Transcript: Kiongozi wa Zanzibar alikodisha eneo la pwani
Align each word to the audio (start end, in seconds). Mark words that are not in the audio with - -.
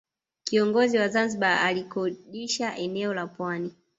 Kiongozi 0.43 0.97
wa 0.97 1.07
Zanzibar 1.07 1.59
alikodisha 1.59 2.75
eneo 2.77 3.13
la 3.13 3.27
pwani 3.27 3.71